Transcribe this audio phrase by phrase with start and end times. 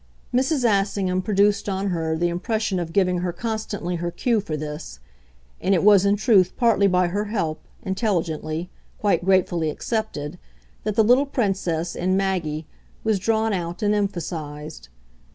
[0.33, 0.63] Mrs.
[0.67, 4.99] Assingham produced on her the impression of giving her constantly her cue for this;
[5.61, 10.39] and it was in truth partly by her help, intelligently, quite gratefully accepted,
[10.85, 12.65] that the little Princess, in Maggie,
[13.03, 14.89] was drawn out and emphasised.